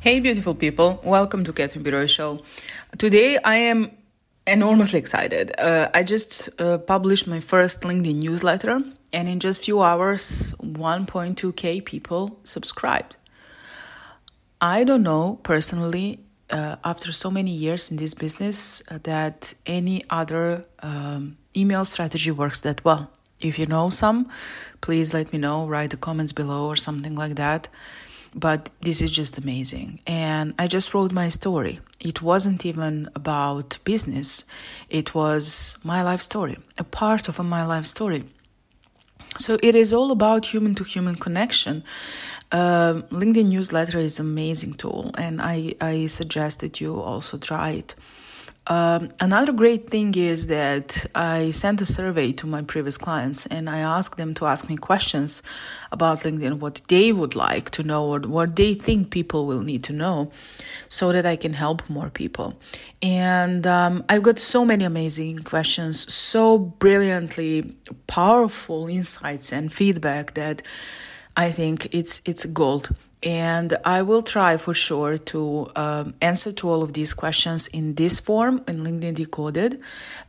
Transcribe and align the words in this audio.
Hey, 0.00 0.20
beautiful 0.20 0.54
people. 0.54 1.00
Welcome 1.02 1.42
to 1.42 1.52
Catherine 1.52 1.82
B. 1.82 1.90
Roy 1.90 2.06
Show. 2.06 2.38
Today, 2.98 3.36
I 3.44 3.56
am 3.56 3.90
enormously 4.46 5.00
excited. 5.00 5.50
Uh, 5.58 5.90
I 5.92 6.04
just 6.04 6.48
uh, 6.60 6.78
published 6.78 7.26
my 7.26 7.40
first 7.40 7.80
LinkedIn 7.80 8.22
newsletter, 8.22 8.80
and 9.12 9.28
in 9.28 9.40
just 9.40 9.64
few 9.64 9.82
hours, 9.82 10.54
1.2k 10.62 11.84
people 11.84 12.38
subscribed. 12.44 13.16
I 14.60 14.84
don't 14.84 15.02
know 15.02 15.40
personally, 15.42 16.20
uh, 16.48 16.76
after 16.84 17.10
so 17.10 17.28
many 17.28 17.50
years 17.50 17.90
in 17.90 17.96
this 17.96 18.14
business, 18.14 18.80
uh, 18.92 19.00
that 19.02 19.54
any 19.66 20.04
other 20.10 20.64
um, 20.78 21.38
email 21.56 21.84
strategy 21.84 22.30
works 22.30 22.60
that 22.60 22.84
well. 22.84 23.10
If 23.40 23.58
you 23.58 23.66
know 23.66 23.90
some, 23.90 24.30
please 24.80 25.12
let 25.12 25.32
me 25.32 25.40
know, 25.40 25.66
write 25.66 25.90
the 25.90 25.96
comments 25.96 26.32
below 26.32 26.68
or 26.68 26.76
something 26.76 27.16
like 27.16 27.34
that 27.34 27.66
but 28.34 28.70
this 28.80 29.00
is 29.00 29.10
just 29.10 29.38
amazing. 29.38 30.00
And 30.06 30.54
I 30.58 30.66
just 30.66 30.94
wrote 30.94 31.12
my 31.12 31.28
story. 31.28 31.80
It 32.00 32.22
wasn't 32.22 32.64
even 32.64 33.08
about 33.14 33.78
business, 33.84 34.44
it 34.88 35.14
was 35.14 35.78
my 35.82 36.02
life 36.02 36.20
story, 36.20 36.56
a 36.76 36.84
part 36.84 37.28
of 37.28 37.38
my 37.44 37.64
life 37.64 37.86
story. 37.86 38.24
So 39.38 39.58
it 39.62 39.74
is 39.74 39.92
all 39.92 40.10
about 40.10 40.46
human 40.46 40.74
to 40.76 40.84
human 40.84 41.14
connection. 41.14 41.84
Uh, 42.50 43.02
LinkedIn 43.10 43.46
newsletter 43.46 43.98
is 43.98 44.18
an 44.18 44.26
amazing 44.26 44.74
tool, 44.74 45.10
and 45.18 45.40
I, 45.40 45.74
I 45.80 46.06
suggest 46.06 46.60
that 46.60 46.80
you 46.80 47.00
also 47.00 47.36
try 47.38 47.70
it. 47.70 47.94
Um, 48.68 49.10
another 49.18 49.52
great 49.54 49.88
thing 49.88 50.14
is 50.14 50.48
that 50.48 51.06
I 51.14 51.52
sent 51.52 51.80
a 51.80 51.86
survey 51.86 52.32
to 52.32 52.46
my 52.46 52.60
previous 52.60 52.98
clients 52.98 53.46
and 53.46 53.68
I 53.68 53.78
asked 53.78 54.18
them 54.18 54.34
to 54.34 54.46
ask 54.46 54.68
me 54.68 54.76
questions 54.76 55.42
about 55.90 56.18
LinkedIn, 56.18 56.58
what 56.58 56.82
they 56.88 57.10
would 57.10 57.34
like 57.34 57.70
to 57.70 57.82
know 57.82 58.04
or 58.04 58.20
what 58.20 58.56
they 58.56 58.74
think 58.74 59.10
people 59.10 59.46
will 59.46 59.62
need 59.62 59.84
to 59.84 59.94
know 59.94 60.30
so 60.86 61.12
that 61.12 61.24
I 61.24 61.36
can 61.36 61.54
help 61.54 61.88
more 61.88 62.10
people. 62.10 62.60
And 63.00 63.66
um, 63.66 64.04
I've 64.06 64.22
got 64.22 64.38
so 64.38 64.66
many 64.66 64.84
amazing 64.84 65.38
questions, 65.40 66.12
so 66.12 66.58
brilliantly 66.58 67.74
powerful 68.06 68.86
insights 68.86 69.50
and 69.50 69.72
feedback 69.72 70.34
that 70.34 70.60
I 71.38 71.52
think 71.52 71.94
it's 71.94 72.20
it's 72.26 72.44
gold 72.44 72.94
and 73.22 73.76
I 73.84 74.02
will 74.02 74.22
try 74.22 74.56
for 74.56 74.74
sure 74.74 75.18
to 75.18 75.68
um, 75.74 76.14
answer 76.20 76.52
to 76.52 76.68
all 76.68 76.82
of 76.82 76.92
these 76.92 77.12
questions 77.12 77.66
in 77.68 77.94
this 77.94 78.20
form 78.20 78.62
in 78.68 78.84
LinkedIn 78.84 79.14
Decoded 79.14 79.80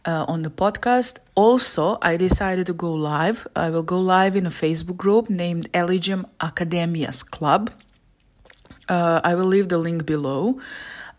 uh, 0.05 0.25
on 0.27 0.41
the 0.41 0.49
podcast. 0.49 1.19
Also, 1.35 1.99
I 2.01 2.17
decided 2.17 2.65
to 2.67 2.73
go 2.73 2.91
live. 2.91 3.47
I 3.55 3.69
will 3.69 3.83
go 3.83 3.99
live 3.99 4.35
in 4.35 4.45
a 4.47 4.49
Facebook 4.49 4.97
group 4.97 5.29
named 5.29 5.71
LHM 5.71 6.25
Academia's 6.41 7.21
Club. 7.21 7.69
Uh, 8.87 9.21
I 9.23 9.35
will 9.35 9.45
leave 9.45 9.69
the 9.69 9.77
link 9.77 10.05
below. 10.05 10.59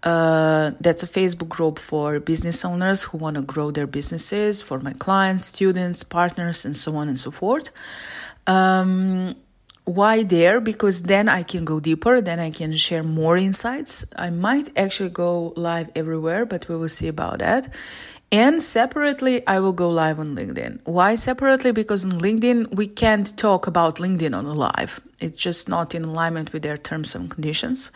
Uh, 0.03 0.73
that's 0.81 1.03
a 1.03 1.07
Facebook 1.07 1.49
group 1.49 1.79
for 1.79 2.19
business 2.19 2.65
owners 2.65 3.05
who 3.05 3.19
want 3.19 3.37
to 3.37 3.43
grow 3.43 3.71
their 3.71 3.87
businesses, 3.87 4.61
for 4.61 4.81
my 4.81 4.95
clients, 4.95 5.45
students, 5.45 6.03
partners, 6.03 6.65
and 6.65 6.77
so 6.77 6.97
on 6.97 7.07
and 7.07 7.19
so 7.19 7.31
forth. 7.31 7.71
Um, 8.47 9.37
why 9.91 10.23
there? 10.23 10.61
Because 10.61 11.03
then 11.03 11.29
I 11.29 11.43
can 11.43 11.65
go 11.65 11.81
deeper, 11.81 12.21
then 12.21 12.39
I 12.39 12.51
can 12.51 12.73
share 12.77 13.03
more 13.03 13.37
insights. 13.37 14.05
I 14.17 14.31
might 14.31 14.71
actually 14.77 15.11
go 15.11 15.53
live 15.57 15.91
everywhere, 15.95 16.47
but 16.47 16.69
we 16.69 16.77
will 16.77 16.89
see 16.89 17.09
about 17.09 17.41
that. 17.41 17.73
And 18.33 18.63
separately, 18.63 19.45
I 19.49 19.59
will 19.59 19.73
go 19.73 19.91
live 19.91 20.21
on 20.21 20.37
LinkedIn. 20.37 20.83
Why 20.85 21.17
separately? 21.17 21.73
Because 21.73 22.05
on 22.05 22.13
LinkedIn, 22.13 22.73
we 22.73 22.87
can't 22.87 23.37
talk 23.37 23.67
about 23.67 23.97
LinkedIn 23.97 24.37
on 24.37 24.47
a 24.47 24.53
live. 24.53 25.01
It's 25.19 25.37
just 25.37 25.69
not 25.69 25.97
in 25.97 26.05
alignment 26.05 26.53
with 26.53 26.63
their 26.63 26.77
terms 26.77 27.17
and 27.17 27.29
conditions. 27.29 27.91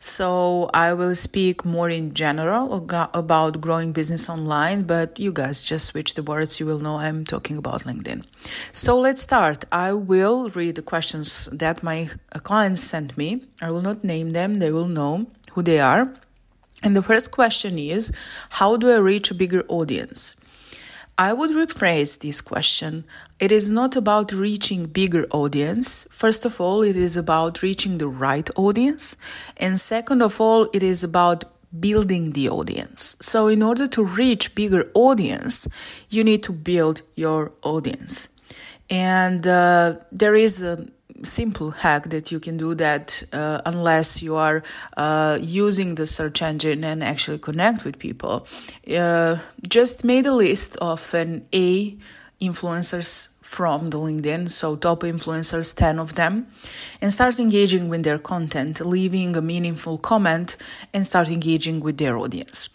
So 0.00 0.68
I 0.74 0.94
will 0.94 1.14
speak 1.14 1.64
more 1.64 1.88
in 1.88 2.12
general 2.12 2.74
about 3.14 3.60
growing 3.60 3.92
business 3.92 4.28
online, 4.28 4.82
but 4.82 5.20
you 5.20 5.30
guys 5.32 5.62
just 5.62 5.86
switch 5.86 6.14
the 6.14 6.24
words. 6.24 6.58
You 6.58 6.66
will 6.66 6.80
know 6.80 6.96
I'm 6.96 7.24
talking 7.24 7.56
about 7.56 7.84
LinkedIn. 7.84 8.24
So 8.72 8.98
let's 8.98 9.22
start. 9.22 9.64
I 9.70 9.92
will 9.92 10.48
read 10.48 10.74
the 10.74 10.82
questions 10.82 11.48
that 11.52 11.84
my 11.84 12.10
uh, 12.32 12.40
clients 12.40 12.80
sent 12.80 13.16
me. 13.16 13.44
I 13.62 13.70
will 13.70 13.82
not 13.82 14.02
name 14.02 14.32
them. 14.32 14.58
They 14.58 14.72
will 14.72 14.88
know 14.88 15.28
who 15.52 15.62
they 15.62 15.78
are 15.78 16.12
and 16.82 16.94
the 16.94 17.02
first 17.02 17.30
question 17.30 17.78
is 17.78 18.12
How 18.50 18.76
do 18.76 18.90
I 18.90 18.96
reach 18.98 19.30
a 19.30 19.34
bigger 19.34 19.64
audience? 19.68 20.36
I 21.20 21.32
would 21.32 21.50
rephrase 21.50 22.20
this 22.20 22.40
question. 22.40 23.04
It 23.40 23.50
is 23.50 23.70
not 23.70 23.96
about 23.96 24.30
reaching 24.30 24.86
bigger 24.86 25.26
audience. 25.32 26.06
First 26.12 26.44
of 26.44 26.60
all, 26.60 26.82
it 26.82 26.94
is 26.94 27.16
about 27.16 27.60
reaching 27.60 27.98
the 27.98 28.06
right 28.06 28.48
audience. 28.54 29.16
And 29.56 29.80
second 29.80 30.22
of 30.22 30.40
all, 30.40 30.68
it 30.72 30.82
is 30.84 31.02
about 31.02 31.44
building 31.80 32.32
the 32.32 32.48
audience. 32.48 33.16
So 33.20 33.48
in 33.48 33.64
order 33.64 33.88
to 33.88 34.04
reach 34.04 34.54
bigger 34.54 34.90
audience, 34.94 35.66
you 36.08 36.22
need 36.22 36.44
to 36.44 36.52
build 36.52 37.02
your 37.16 37.50
audience. 37.62 38.28
And 38.88 39.44
uh, 39.44 39.96
there 40.12 40.36
is 40.36 40.62
a 40.62 40.86
simple 41.22 41.70
hack 41.70 42.10
that 42.10 42.30
you 42.30 42.40
can 42.40 42.56
do 42.56 42.74
that 42.74 43.22
uh, 43.32 43.60
unless 43.66 44.22
you 44.22 44.36
are 44.36 44.62
uh, 44.96 45.38
using 45.40 45.94
the 45.96 46.06
search 46.06 46.42
engine 46.42 46.84
and 46.84 47.02
actually 47.02 47.38
connect 47.38 47.84
with 47.84 47.98
people. 47.98 48.46
Uh, 48.90 49.38
just 49.66 50.04
made 50.04 50.26
a 50.26 50.34
list 50.34 50.76
of 50.76 51.14
an 51.14 51.46
A 51.52 51.96
influencers 52.40 53.28
from 53.42 53.90
the 53.90 53.98
LinkedIn, 53.98 54.50
so 54.50 54.76
top 54.76 55.00
influencers, 55.00 55.74
10 55.74 55.98
of 55.98 56.14
them, 56.16 56.46
and 57.00 57.12
start 57.12 57.40
engaging 57.40 57.88
with 57.88 58.02
their 58.02 58.18
content, 58.18 58.84
leaving 58.84 59.34
a 59.36 59.40
meaningful 59.40 59.96
comment, 59.96 60.56
and 60.92 61.06
start 61.06 61.30
engaging 61.30 61.80
with 61.80 61.96
their 61.96 62.18
audience 62.18 62.68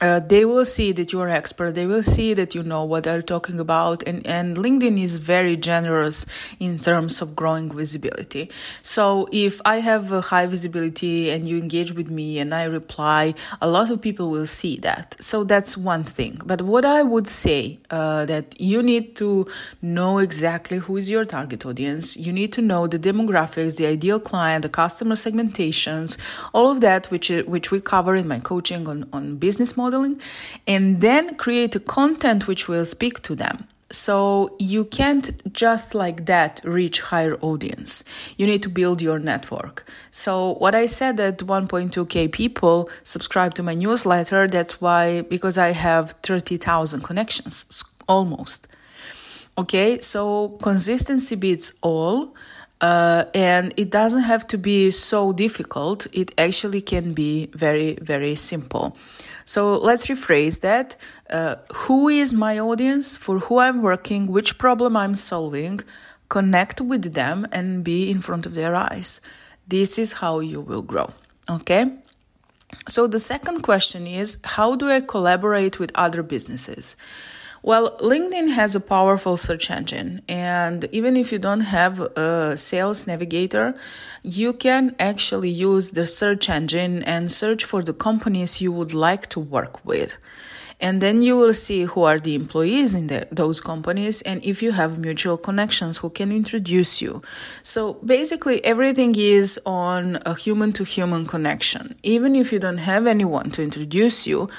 uh, 0.00 0.20
they 0.20 0.44
will 0.44 0.64
see 0.64 0.92
that 0.92 1.12
you're 1.12 1.28
expert. 1.28 1.72
They 1.72 1.86
will 1.86 2.02
see 2.02 2.34
that 2.34 2.54
you 2.54 2.62
know 2.62 2.84
what 2.84 3.04
they're 3.04 3.22
talking 3.22 3.58
about. 3.58 4.02
And, 4.06 4.26
and 4.26 4.56
linkedin 4.56 5.00
is 5.00 5.16
very 5.16 5.56
generous 5.56 6.26
in 6.60 6.78
terms 6.78 7.22
of 7.22 7.34
growing 7.34 7.74
visibility. 7.74 8.50
So 8.82 9.28
if 9.32 9.60
i 9.64 9.80
have 9.80 10.12
a 10.12 10.20
high 10.20 10.46
visibility 10.46 11.30
and 11.30 11.48
you 11.48 11.56
engage 11.58 11.92
with 11.92 12.10
me 12.10 12.38
and 12.38 12.54
i 12.54 12.64
reply 12.64 13.34
a 13.60 13.68
lot 13.68 13.90
of 13.90 14.00
people 14.00 14.30
will 14.30 14.46
see 14.46 14.76
that. 14.78 15.16
So 15.20 15.44
that's 15.44 15.76
one 15.76 16.04
thing. 16.04 16.40
But 16.44 16.62
what 16.62 16.84
i 16.84 17.02
would 17.02 17.28
say 17.28 17.78
uh, 17.90 18.26
that 18.26 18.60
you 18.60 18.82
need 18.82 19.16
to 19.16 19.46
know 19.80 20.18
exactly 20.18 20.78
who 20.78 20.96
is 20.96 21.10
your 21.10 21.24
target 21.24 21.64
audience. 21.64 22.16
You 22.16 22.32
need 22.32 22.52
to 22.54 22.62
know 22.62 22.86
the 22.86 22.98
demographics 22.98 23.76
the 23.76 23.86
ideal 23.86 24.20
client 24.20 24.62
the 24.62 24.68
customer 24.68 25.14
segmentations 25.14 26.18
all 26.52 26.70
of 26.70 26.80
that 26.80 27.10
which 27.10 27.30
which 27.46 27.70
we 27.70 27.80
cover 27.80 28.14
in 28.14 28.28
my 28.28 28.38
coaching 28.40 28.86
on, 28.88 29.08
on 29.12 29.36
business 29.36 29.76
model 29.76 29.85
modeling 29.86 30.16
and 30.74 30.84
then 31.06 31.24
create 31.44 31.72
a 31.80 31.82
content 31.98 32.40
which 32.50 32.62
will 32.70 32.86
speak 32.96 33.16
to 33.28 33.34
them. 33.44 33.56
So 34.04 34.20
you 34.58 34.84
can't 34.98 35.26
just 35.52 35.94
like 36.02 36.18
that 36.26 36.52
reach 36.64 36.98
higher 37.12 37.36
audience. 37.50 37.90
You 38.38 38.46
need 38.50 38.62
to 38.66 38.68
build 38.80 38.98
your 39.00 39.18
network. 39.32 39.76
So 40.10 40.32
what 40.62 40.74
I 40.82 40.86
said 40.86 41.16
that 41.18 41.38
1.2k 41.38 42.32
people 42.32 42.90
subscribe 43.04 43.52
to 43.54 43.62
my 43.62 43.74
newsletter, 43.74 44.42
that's 44.56 44.74
why 44.84 45.22
because 45.34 45.56
I 45.68 45.70
have 45.88 46.04
30,000 46.22 47.02
connections 47.08 47.84
almost. 48.08 48.66
Okay? 49.56 50.00
So 50.00 50.22
consistency 50.68 51.36
beats 51.36 51.68
all. 51.80 52.34
Uh, 52.80 53.24
and 53.34 53.72
it 53.76 53.90
doesn't 53.90 54.22
have 54.22 54.46
to 54.48 54.58
be 54.58 54.90
so 54.90 55.32
difficult. 55.32 56.06
It 56.12 56.32
actually 56.36 56.82
can 56.82 57.14
be 57.14 57.46
very, 57.54 57.98
very 58.02 58.36
simple. 58.36 58.96
So 59.44 59.78
let's 59.78 60.06
rephrase 60.06 60.60
that. 60.60 60.96
Uh, 61.30 61.56
who 61.72 62.08
is 62.08 62.34
my 62.34 62.58
audience? 62.58 63.16
For 63.16 63.38
who 63.38 63.58
I'm 63.58 63.80
working? 63.80 64.26
Which 64.26 64.58
problem 64.58 64.96
I'm 64.96 65.14
solving? 65.14 65.80
Connect 66.28 66.80
with 66.80 67.14
them 67.14 67.46
and 67.50 67.82
be 67.82 68.10
in 68.10 68.20
front 68.20 68.44
of 68.44 68.54
their 68.54 68.74
eyes. 68.74 69.20
This 69.66 69.98
is 69.98 70.14
how 70.14 70.40
you 70.40 70.60
will 70.60 70.82
grow. 70.82 71.10
Okay? 71.48 71.92
So 72.88 73.06
the 73.06 73.18
second 73.18 73.62
question 73.62 74.06
is 74.06 74.38
how 74.44 74.76
do 74.76 74.90
I 74.90 75.00
collaborate 75.00 75.78
with 75.78 75.92
other 75.94 76.22
businesses? 76.22 76.96
Well, 77.66 77.96
LinkedIn 77.98 78.50
has 78.52 78.76
a 78.76 78.80
powerful 78.80 79.36
search 79.36 79.72
engine, 79.72 80.22
and 80.28 80.88
even 80.92 81.16
if 81.16 81.32
you 81.32 81.40
don't 81.40 81.62
have 81.62 81.98
a 81.98 82.56
sales 82.56 83.08
navigator, 83.08 83.74
you 84.22 84.52
can 84.52 84.94
actually 85.00 85.50
use 85.50 85.90
the 85.90 86.06
search 86.06 86.48
engine 86.48 87.02
and 87.02 87.28
search 87.28 87.64
for 87.64 87.82
the 87.82 87.92
companies 87.92 88.60
you 88.60 88.70
would 88.70 88.94
like 88.94 89.26
to 89.30 89.40
work 89.40 89.84
with. 89.84 90.16
And 90.78 91.00
then 91.00 91.22
you 91.22 91.36
will 91.36 91.54
see 91.54 91.84
who 91.84 92.02
are 92.02 92.18
the 92.18 92.34
employees 92.34 92.94
in 92.94 93.06
the, 93.06 93.26
those 93.32 93.60
companies 93.60 94.20
and 94.22 94.44
if 94.44 94.62
you 94.62 94.72
have 94.72 94.98
mutual 94.98 95.38
connections 95.38 95.98
who 95.98 96.10
can 96.10 96.30
introduce 96.30 97.00
you. 97.00 97.22
So 97.62 97.94
basically, 98.04 98.62
everything 98.62 99.14
is 99.16 99.58
on 99.64 100.18
a 100.26 100.34
human 100.34 100.72
to 100.74 100.84
human 100.84 101.26
connection. 101.26 101.96
Even 102.02 102.36
if 102.36 102.52
you 102.52 102.58
don't 102.58 102.78
have 102.78 103.06
anyone 103.06 103.50
to 103.52 103.62
introduce 103.62 104.26
you, 104.26 104.50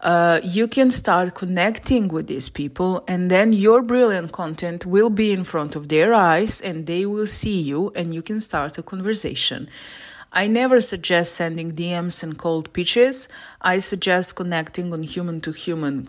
uh, 0.00 0.38
you 0.44 0.68
can 0.68 0.90
start 0.90 1.34
connecting 1.34 2.08
with 2.08 2.26
these 2.26 2.50
people, 2.50 3.02
and 3.08 3.30
then 3.30 3.54
your 3.54 3.80
brilliant 3.80 4.32
content 4.32 4.84
will 4.84 5.08
be 5.08 5.32
in 5.32 5.44
front 5.44 5.74
of 5.74 5.88
their 5.88 6.12
eyes 6.12 6.60
and 6.60 6.86
they 6.86 7.06
will 7.06 7.26
see 7.26 7.58
you, 7.58 7.90
and 7.96 8.14
you 8.14 8.20
can 8.20 8.38
start 8.38 8.76
a 8.76 8.82
conversation. 8.82 9.66
I 10.36 10.48
never 10.48 10.80
suggest 10.80 11.34
sending 11.34 11.72
DMs 11.76 12.24
and 12.24 12.36
cold 12.36 12.72
pitches. 12.72 13.28
I 13.60 13.78
suggest 13.78 14.34
connecting 14.34 14.92
on 14.92 15.04
human 15.04 15.40
to 15.42 15.52
human 15.52 16.08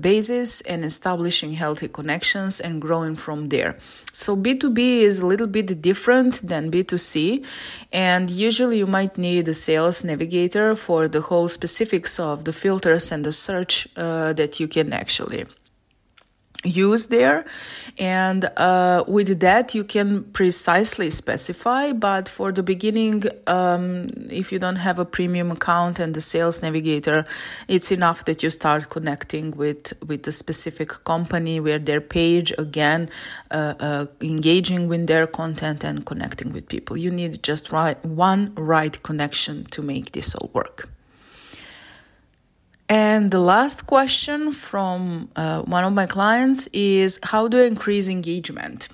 basis 0.00 0.62
and 0.62 0.82
establishing 0.82 1.52
healthy 1.52 1.88
connections 1.88 2.58
and 2.58 2.80
growing 2.80 3.16
from 3.16 3.50
there. 3.50 3.76
So 4.12 4.34
B2B 4.34 5.02
is 5.02 5.20
a 5.20 5.26
little 5.26 5.46
bit 5.46 5.82
different 5.82 6.40
than 6.48 6.70
B2C, 6.70 7.44
and 7.92 8.30
usually 8.30 8.78
you 8.78 8.86
might 8.86 9.18
need 9.18 9.46
a 9.46 9.54
sales 9.54 10.02
navigator 10.04 10.74
for 10.74 11.06
the 11.06 11.20
whole 11.20 11.46
specifics 11.46 12.18
of 12.18 12.44
the 12.44 12.54
filters 12.54 13.12
and 13.12 13.24
the 13.24 13.32
search 13.32 13.86
uh, 13.94 14.32
that 14.32 14.58
you 14.58 14.68
can 14.68 14.94
actually 14.94 15.44
use 16.64 17.06
there. 17.06 17.44
And 17.98 18.44
uh, 18.56 19.04
with 19.06 19.40
that 19.40 19.74
you 19.74 19.84
can 19.84 20.24
precisely 20.32 21.10
specify 21.10 21.92
but 21.92 22.28
for 22.28 22.52
the 22.52 22.62
beginning 22.62 23.24
um, 23.46 24.08
if 24.30 24.52
you 24.52 24.58
don't 24.58 24.76
have 24.76 24.98
a 24.98 25.04
premium 25.04 25.50
account 25.50 25.98
and 25.98 26.14
the 26.14 26.20
sales 26.20 26.62
navigator 26.62 27.24
it's 27.68 27.90
enough 27.90 28.24
that 28.26 28.42
you 28.42 28.50
start 28.50 28.88
connecting 28.90 29.50
with 29.52 29.92
with 30.06 30.26
a 30.26 30.32
specific 30.32 31.04
company 31.04 31.60
where 31.60 31.78
their 31.78 32.00
page 32.00 32.52
again 32.58 33.08
uh, 33.50 33.74
uh, 33.80 34.06
engaging 34.20 34.88
with 34.88 35.06
their 35.06 35.26
content 35.26 35.84
and 35.84 36.06
connecting 36.06 36.52
with 36.52 36.68
people. 36.68 36.96
You 36.96 37.10
need 37.10 37.42
just 37.42 37.72
right 37.72 38.02
one 38.04 38.52
right 38.56 39.02
connection 39.02 39.64
to 39.66 39.82
make 39.82 40.12
this 40.12 40.34
all 40.34 40.50
work 40.52 40.88
and 42.90 43.30
the 43.30 43.38
last 43.38 43.86
question 43.86 44.50
from 44.50 45.30
uh, 45.36 45.62
one 45.62 45.84
of 45.84 45.92
my 45.92 46.06
clients 46.06 46.66
is 46.72 47.20
how 47.22 47.46
do 47.46 47.62
I 47.62 47.66
increase 47.66 48.08
engagement? 48.08 48.88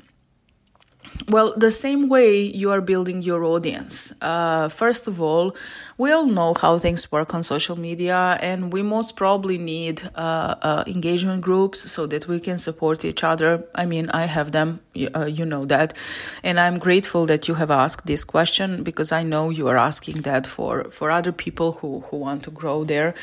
Well, 1.28 1.54
the 1.56 1.70
same 1.70 2.08
way 2.08 2.40
you 2.40 2.70
are 2.70 2.80
building 2.80 3.22
your 3.22 3.42
audience. 3.44 4.12
Uh, 4.20 4.68
first 4.68 5.08
of 5.08 5.20
all, 5.20 5.56
we 5.98 6.12
all 6.12 6.26
know 6.26 6.54
how 6.54 6.78
things 6.78 7.10
work 7.10 7.34
on 7.34 7.42
social 7.42 7.76
media, 7.76 8.38
and 8.40 8.72
we 8.72 8.82
most 8.82 9.16
probably 9.16 9.58
need 9.58 10.02
uh, 10.14 10.54
uh, 10.62 10.84
engagement 10.86 11.40
groups 11.42 11.80
so 11.80 12.06
that 12.06 12.28
we 12.28 12.38
can 12.38 12.58
support 12.58 13.04
each 13.04 13.24
other. 13.24 13.64
I 13.74 13.86
mean, 13.86 14.10
I 14.10 14.26
have 14.26 14.52
them, 14.52 14.80
uh, 15.14 15.24
you 15.24 15.44
know 15.46 15.64
that, 15.64 15.94
and 16.44 16.60
I'm 16.60 16.78
grateful 16.78 17.26
that 17.26 17.48
you 17.48 17.54
have 17.54 17.70
asked 17.70 18.06
this 18.06 18.24
question 18.24 18.82
because 18.82 19.10
I 19.10 19.22
know 19.22 19.50
you 19.50 19.68
are 19.68 19.78
asking 19.78 20.22
that 20.22 20.46
for 20.46 20.84
for 20.90 21.10
other 21.10 21.32
people 21.32 21.72
who 21.80 22.00
who 22.10 22.18
want 22.18 22.42
to 22.44 22.50
grow 22.50 22.84
there. 22.84 23.14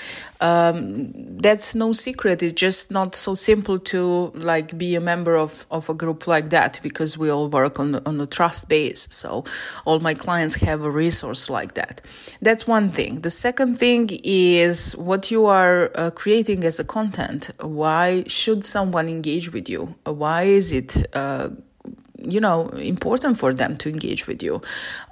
Um, 0.41 1.13
that's 1.37 1.75
no 1.75 1.93
secret. 1.93 2.41
It's 2.41 2.59
just 2.59 2.91
not 2.91 3.15
so 3.15 3.35
simple 3.35 3.79
to 3.79 4.31
like 4.35 4.77
be 4.77 4.95
a 4.95 5.01
member 5.01 5.35
of 5.37 5.65
of 5.69 5.89
a 5.89 5.93
group 5.93 6.27
like 6.27 6.49
that 6.49 6.79
because 6.81 7.17
we 7.17 7.29
all 7.29 7.47
work 7.49 7.79
on 7.79 7.82
on 8.05 8.21
a 8.21 8.25
trust 8.25 8.67
base. 8.67 9.07
So 9.11 9.43
all 9.85 9.99
my 9.99 10.15
clients 10.15 10.55
have 10.67 10.81
a 10.81 10.91
resource 11.03 11.43
like 11.49 11.73
that. 11.75 12.01
That's 12.41 12.63
that's 12.63 12.67
one 12.67 12.91
thing. 12.91 13.21
The 13.21 13.29
second 13.29 13.79
thing 13.79 14.09
is 14.23 14.95
what 14.95 15.31
you 15.31 15.47
are 15.47 15.91
uh, 15.95 16.11
creating 16.11 16.63
as 16.63 16.79
a 16.79 16.83
content. 16.83 17.49
Why 17.59 18.23
should 18.27 18.63
someone 18.63 19.09
engage 19.09 19.51
with 19.51 19.67
you? 19.69 19.95
Why 20.05 20.43
is 20.43 20.71
it? 20.71 20.91
Uh, 21.13 21.49
you 22.23 22.39
know 22.39 22.67
important 22.69 23.37
for 23.37 23.53
them 23.53 23.77
to 23.77 23.89
engage 23.89 24.27
with 24.27 24.41
you. 24.41 24.61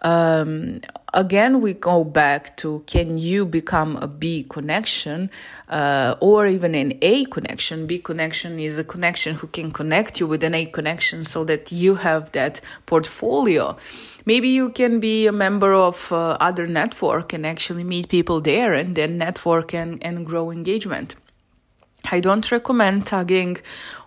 Um, 0.02 0.82
again 1.14 1.62
we 1.62 1.74
go 1.74 2.04
back 2.04 2.56
to 2.58 2.84
can 2.88 3.18
you 3.18 3.46
become 3.46 3.98
a 3.98 4.08
b 4.08 4.44
connection 4.44 5.30
uh, 5.70 6.16
or 6.20 6.48
even 6.48 6.76
an 6.76 6.98
a 7.02 7.26
connection? 7.26 7.88
B 7.88 7.98
connection 8.00 8.60
is 8.60 8.78
a 8.78 8.84
connection 8.84 9.36
who 9.36 9.48
can 9.48 9.72
connect 9.72 10.20
you 10.20 10.28
with 10.28 10.44
an 10.44 10.54
a 10.54 10.66
connection 10.66 11.24
so 11.24 11.44
that 11.46 11.72
you 11.72 11.96
have 11.96 12.32
that 12.34 12.62
portfolio. 12.86 13.78
Maybe 14.26 14.50
you 14.50 14.70
can 14.70 15.00
be 15.00 15.28
a 15.28 15.32
member 15.32 15.74
of 15.74 16.12
uh, 16.12 16.38
other 16.40 16.68
network 16.68 17.34
and 17.34 17.46
actually 17.46 17.84
meet 17.84 18.10
people 18.10 18.40
there 18.42 18.74
and 18.74 18.96
then 18.96 19.18
network 19.18 19.74
and, 19.74 20.04
and 20.04 20.26
grow 20.26 20.52
engagement 20.52 21.16
I 22.10 22.20
don't 22.20 22.52
recommend 22.52 23.08
tagging 23.08 23.58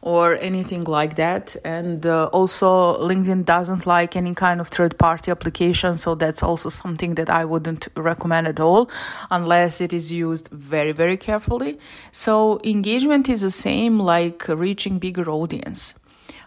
or 0.03 0.35
anything 0.35 0.85
like 0.85 1.17
that. 1.17 1.57
And 1.65 2.07
uh, 2.07 2.27
also, 2.27 2.99
LinkedIn 3.01 3.45
doesn't 3.45 3.87
like 3.87 4.17
any 4.17 4.35
kind 4.35 4.61
of 4.61 4.69
third 4.69 4.99
party 4.99 5.31
application. 5.31 5.97
So, 5.99 6.15
that's 6.15 6.43
also 6.43 6.69
something 6.69 7.15
that 7.15 7.31
I 7.31 7.45
wouldn't 7.45 7.89
recommend 7.97 8.49
at 8.49 8.61
all 8.61 8.91
unless 9.31 9.81
it 9.81 9.93
is 9.93 10.13
used 10.13 10.49
very, 10.49 10.93
very 10.93 11.17
carefully. 11.17 11.79
So, 12.11 12.61
engagement 12.65 13.29
is 13.29 13.43
the 13.43 13.51
same 13.51 14.01
like 14.01 14.49
reaching 14.49 14.99
bigger 14.99 15.31
audience 15.31 15.95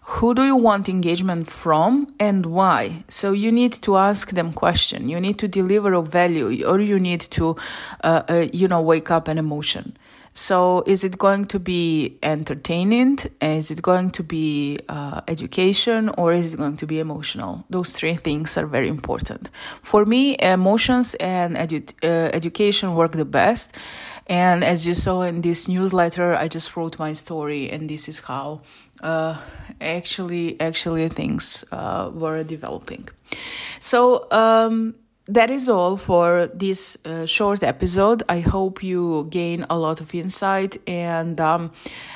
who 0.10 0.34
do 0.34 0.44
you 0.46 0.56
want 0.56 0.88
engagement 0.88 1.50
from 1.50 2.08
and 2.18 2.46
why? 2.46 3.04
So 3.10 3.34
you 3.34 3.52
need 3.52 3.74
to 3.82 3.98
ask 3.98 4.32
them 4.32 4.54
question. 4.54 5.10
You 5.10 5.20
need 5.20 5.38
to 5.40 5.50
deliver 5.50 5.92
a 5.92 6.02
value 6.02 6.66
or 6.66 6.80
you 6.80 6.98
need 6.98 7.20
to 7.32 7.58
uh, 8.06 8.24
uh, 8.30 8.48
you 8.54 8.70
know 8.70 8.82
wake 8.82 9.12
up 9.12 9.28
an 9.28 9.38
emotion. 9.38 9.98
So 10.32 10.84
is 10.86 11.04
it 11.04 11.18
going 11.18 11.48
to 11.48 11.60
be 11.60 12.20
entertaining 12.22 13.18
is 13.42 13.72
it 13.72 13.82
going 13.82 14.12
to 14.12 14.24
be 14.24 14.80
uh, 14.88 15.22
education? 15.28 16.10
Or 16.18 16.32
is 16.32 16.54
it 16.54 16.58
going 16.58 16.78
to 16.78 16.86
be 16.86 17.00
emotional? 17.00 17.66
Those 17.70 17.92
three 17.92 18.16
things 18.16 18.58
are 18.58 18.68
very 18.68 18.88
important. 18.88 19.50
For 19.82 20.06
me 20.06 20.38
emotions 20.40 21.16
and 21.16 21.58
edu- 21.58 21.92
uh, 22.04 22.30
education 22.34 22.96
work 22.96 23.12
the 23.12 23.26
best. 23.26 23.76
And 24.28 24.64
as 24.64 24.86
you 24.86 24.94
saw 24.94 25.22
in 25.22 25.42
this 25.42 25.68
newsletter, 25.68 26.36
I 26.36 26.50
just 26.50 26.76
wrote 26.76 27.00
my 27.00 27.14
story, 27.14 27.70
and 27.72 27.90
this 27.90 28.10
is 28.10 28.20
how 28.20 28.62
uh, 29.02 29.40
actually 29.80 30.60
actually 30.60 31.10
things 31.10 31.64
uh, 31.72 32.12
were 32.14 32.44
developing. 32.44 33.10
So. 33.80 34.28
Um, 34.32 34.96
that 35.28 35.52
is 35.52 35.68
all 35.68 35.98
for 35.98 36.48
this 36.54 36.98
uh, 37.06 37.26
short 37.26 37.62
episode. 37.62 38.24
I 38.30 38.40
hope 38.40 38.82
you 38.82 39.28
gain 39.30 39.66
a 39.70 39.78
lot 39.78 40.00
of 40.00 40.16
insight. 40.16 40.82
And 40.88 41.40
um, 41.42 41.72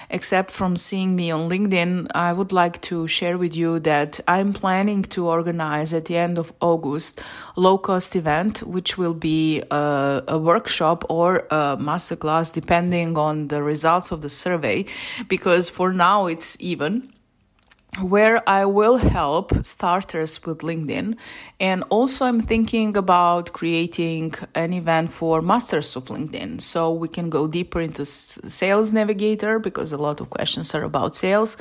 except 0.09 0.50
from 0.50 0.75
seeing 0.77 1.15
me 1.15 1.29
on 1.29 1.50
LinkedIn, 1.50 2.07
I 2.15 2.31
would 2.31 2.51
like 2.53 2.81
to 2.83 3.07
share 3.07 3.38
with 3.38 3.55
you 3.55 3.79
that 3.81 4.19
I'm 4.27 4.53
planning 4.53 5.03
to 5.03 5.27
organize 5.27 5.93
at 5.93 6.05
the 6.05 6.17
end 6.17 6.38
of 6.38 6.53
August 6.62 7.21
low 7.55 7.77
cost 7.77 8.15
event, 8.15 8.63
which 8.63 8.97
will 8.97 9.13
be 9.13 9.62
a, 9.71 9.75
uh, 9.75 10.21
a 10.27 10.38
workshop 10.38 11.03
or 11.09 11.47
a 11.51 11.77
masterclass, 11.77 12.53
depending 12.53 13.17
on 13.17 13.50
the 13.50 13.62
results 13.62 14.12
of 14.12 14.21
the 14.21 14.29
survey. 14.29 14.85
Because 15.27 15.69
for 15.69 15.91
now, 15.91 16.27
it's 16.27 16.55
even 16.59 17.12
where 18.00 18.48
I 18.50 18.65
will 18.65 18.98
help 18.98 19.65
starters 19.65 20.45
with 20.45 20.60
LinkedIn. 20.60 21.17
And 21.60 21.83
also, 21.89 22.25
I'm 22.25 22.41
thinking 22.41 22.95
about 22.95 23.51
creating 23.51 24.33
an 24.55 24.71
event 24.71 25.12
for 25.12 25.41
masters 25.41 25.95
of 25.98 26.05
LinkedIn. 26.05 26.62
So 26.62 26.93
we 26.93 27.10
can 27.10 27.29
go 27.29 27.48
deeper 27.48 27.81
into 27.81 28.05
Sales 28.05 28.93
Navigator 28.93 29.60
because 29.60 29.91
a 29.91 29.98
lot 29.98 30.21
of 30.21 30.29
questions 30.29 30.74
are 30.74 30.83
about 30.83 31.15
sales. 31.15 31.57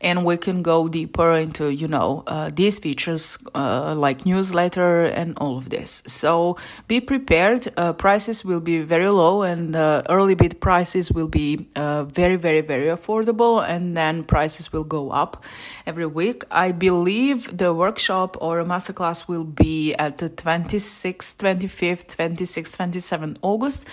And 0.00 0.24
we 0.24 0.36
can 0.36 0.62
go 0.62 0.88
deeper 0.88 1.32
into, 1.32 1.72
you 1.72 1.88
know, 1.88 2.24
uh, 2.26 2.50
these 2.54 2.78
features 2.78 3.38
uh, 3.54 3.94
like 3.96 4.26
newsletter 4.26 5.04
and 5.04 5.36
all 5.38 5.58
of 5.58 5.70
this. 5.70 6.02
So 6.06 6.56
be 6.88 7.00
prepared. 7.00 7.72
Uh, 7.76 7.92
prices 7.92 8.44
will 8.44 8.60
be 8.60 8.80
very 8.80 9.10
low 9.10 9.42
and 9.42 9.74
uh, 9.74 10.02
early 10.08 10.34
bid 10.34 10.60
prices 10.60 11.10
will 11.10 11.26
be 11.28 11.68
uh, 11.74 12.04
very, 12.04 12.36
very, 12.36 12.60
very 12.60 12.86
affordable. 12.86 13.64
And 13.66 13.96
then 13.96 14.24
prices 14.24 14.72
will 14.72 14.84
go 14.84 15.10
up 15.10 15.44
every 15.86 16.06
week. 16.06 16.44
I 16.50 16.72
believe 16.72 17.56
the 17.56 17.72
workshop 17.72 18.36
or 18.40 18.60
a 18.60 18.64
masterclass 18.64 19.28
will 19.28 19.44
be 19.44 19.94
at 19.94 20.18
the 20.18 20.30
26th, 20.30 21.36
25th, 21.36 22.16
26th, 22.16 22.76
27th 22.76 23.36
August. 23.42 23.86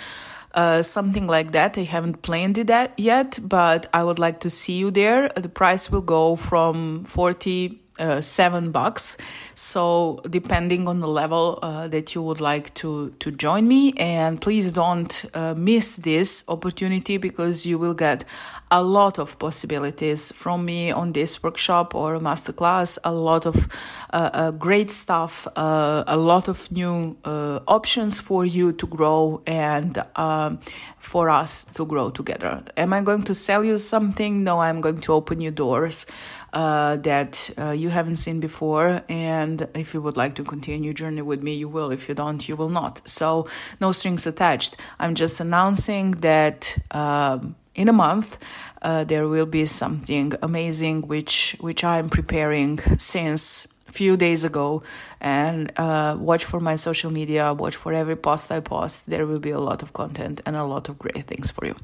Uh, 0.54 0.82
something 0.82 1.28
like 1.28 1.52
that. 1.52 1.78
I 1.78 1.82
haven't 1.82 2.22
planned 2.22 2.58
it 2.58 2.92
yet, 2.98 3.38
but 3.42 3.88
I 3.94 4.04
would 4.04 4.20
like 4.20 4.40
to 4.42 4.50
see 4.50 4.78
you 4.78 4.90
there. 4.90 5.30
The 5.36 5.50
price 5.50 5.92
will 5.92 6.02
go 6.02 6.38
from 6.38 7.04
40 7.04 7.82
uh, 8.00 8.22
seven 8.22 8.72
bucks. 8.72 9.18
So 9.56 10.22
depending 10.30 10.88
on 10.88 11.00
the 11.00 11.08
level 11.08 11.60
uh, 11.62 11.88
that 11.88 12.14
you 12.14 12.22
would 12.22 12.42
like 12.42 12.74
to 12.76 13.12
to 13.20 13.32
join 13.32 13.68
me, 13.68 13.94
and 13.98 14.42
please 14.42 14.72
don't 14.72 15.26
uh, 15.34 15.54
miss 15.56 15.98
this 15.98 16.44
opportunity 16.48 17.18
because 17.18 17.66
you 17.66 17.80
will 17.80 17.94
get 17.94 18.26
a 18.72 18.82
lot 18.82 19.20
of 19.20 19.38
possibilities 19.40 20.32
from 20.32 20.66
me 20.66 20.92
on 20.92 21.14
this 21.14 21.44
workshop 21.44 21.96
or 21.96 22.20
masterclass. 22.20 22.98
A 23.04 23.12
lot 23.12 23.46
of 23.46 23.68
uh, 24.12 24.30
uh, 24.34 24.52
great 24.52 24.92
stuff, 24.92 25.48
uh, 25.56 26.04
a 26.08 26.18
lot 26.18 26.48
of 26.48 26.72
new 26.72 27.16
options 27.26 28.20
for 28.20 28.46
you 28.46 28.72
to 28.74 28.88
grow 28.88 29.42
and 29.46 30.04
um, 30.16 30.60
for 31.00 31.30
us 31.30 31.66
to 31.66 31.86
grow 31.86 32.10
together. 32.10 32.64
Am 32.76 32.94
I 32.94 33.02
going 33.02 33.24
to 33.24 33.36
sell 33.36 33.64
you 33.64 33.78
something? 33.78 34.44
No, 34.44 34.60
I'm 34.60 34.82
going 34.82 35.02
to 35.02 35.14
open 35.14 35.42
you 35.42 35.52
doors 35.52 36.06
uh, 36.56 36.96
that 36.96 37.52
uh, 37.58 37.72
you 37.72 37.90
haven't 37.90 38.16
seen 38.16 38.40
before. 38.40 39.04
And 39.10 39.68
if 39.76 39.94
you 39.94 40.02
would 40.02 40.18
like 40.18 40.36
to 40.36 40.44
continue 40.44 40.86
your 40.86 40.94
journey 40.94 41.22
with 41.22 41.44
me, 41.44 41.54
you 41.54 41.68
will. 41.68 41.92
If 41.92 42.08
you 42.08 42.16
don't, 42.16 42.48
you 42.48 42.56
will 42.56 42.70
not. 42.70 43.08
So, 43.08 43.48
no 43.82 43.92
strings 43.92 44.26
attached. 44.26 44.78
I'm 44.98 45.14
just 45.16 45.40
announcing 45.40 46.12
that 46.12 46.78
um, 46.92 47.56
in 47.76 47.90
a 47.90 47.94
month, 47.94 48.40
uh, 48.82 49.04
there 49.04 49.28
will 49.28 49.46
be 49.46 49.66
something 49.66 50.34
amazing 50.42 51.08
which 51.08 51.58
which 51.60 51.84
I'm 51.84 52.10
preparing 52.10 52.80
since 52.98 53.68
a 53.88 53.92
few 53.92 54.16
days 54.16 54.44
ago 54.44 54.84
and 55.20 55.72
uh, 55.78 56.16
watch 56.20 56.46
for 56.46 56.60
my 56.60 56.76
social 56.76 57.12
media 57.12 57.54
watch 57.54 57.76
for 57.76 57.94
every 57.94 58.16
post 58.16 58.52
i 58.52 58.60
post 58.60 59.10
there 59.10 59.26
will 59.26 59.40
be 59.40 59.52
a 59.52 59.60
lot 59.60 59.82
of 59.82 59.94
content 59.94 60.42
and 60.46 60.56
a 60.56 60.64
lot 60.64 60.90
of 60.90 61.00
great 61.00 61.26
things 61.26 61.50
for 61.50 61.66
you 61.66 61.76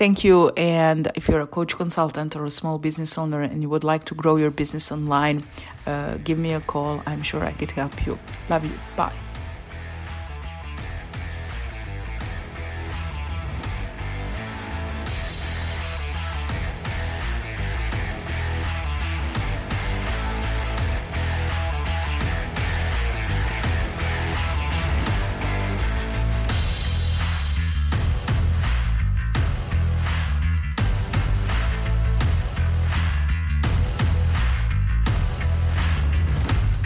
thank 0.00 0.24
you. 0.24 0.48
And 0.56 1.12
if 1.14 1.28
you're 1.28 1.44
a 1.48 1.52
coach 1.58 1.76
consultant 1.76 2.34
or 2.34 2.44
a 2.46 2.50
small 2.60 2.78
business 2.78 3.18
owner 3.18 3.42
and 3.42 3.60
you 3.62 3.68
would 3.68 3.84
like 3.84 4.04
to 4.04 4.14
grow 4.14 4.36
your 4.36 4.50
business 4.50 4.90
online 4.90 5.44
uh, 5.86 6.16
give 6.28 6.38
me 6.38 6.52
a 6.52 6.60
call. 6.60 7.02
I'm 7.06 7.22
sure 7.22 7.44
i 7.44 7.52
could 7.52 7.70
help 7.70 8.06
you. 8.06 8.18
Love 8.48 8.64
you. 8.64 8.76
Bye 8.96 9.29